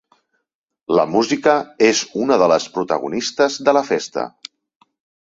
La 0.99 1.05
música 1.15 1.53
és 1.89 2.03
una 2.23 2.39
de 2.45 2.49
les 2.55 2.67
protagonistes 2.79 3.63
de 3.69 3.79
la 3.81 3.89
festa. 3.95 4.29